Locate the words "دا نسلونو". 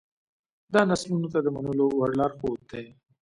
0.73-1.27